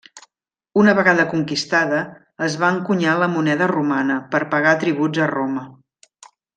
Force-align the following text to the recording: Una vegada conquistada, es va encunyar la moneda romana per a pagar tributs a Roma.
Una 0.83 0.95
vegada 0.99 1.25
conquistada, 1.33 1.99
es 2.47 2.57
va 2.65 2.71
encunyar 2.79 3.15
la 3.25 3.29
moneda 3.37 3.71
romana 3.77 4.19
per 4.35 4.43
a 4.47 4.51
pagar 4.57 4.77
tributs 4.85 5.27
a 5.29 5.33
Roma. 5.37 5.69